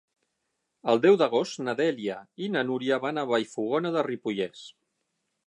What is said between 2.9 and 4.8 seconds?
van a Vallfogona de Ripollès.